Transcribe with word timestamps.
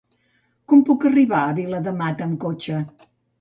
Com 0.71 0.79
puc 0.87 1.05
arribar 1.09 1.41
a 1.41 1.51
Viladamat 1.59 2.25
amb 2.27 2.41
cotxe? 2.47 2.81